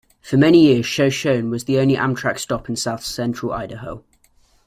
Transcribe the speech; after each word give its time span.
For 0.19 0.35
many 0.35 0.63
years, 0.65 0.87
Shoshone 0.87 1.49
was 1.51 1.65
the 1.65 1.77
only 1.77 1.95
Amtrak 1.95 2.39
stop 2.39 2.67
in 2.67 2.75
south 2.75 3.05
central 3.05 3.51
Idaho. 3.53 4.03